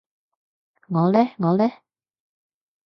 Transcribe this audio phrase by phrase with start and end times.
[0.87, 1.71] 我呢我呢？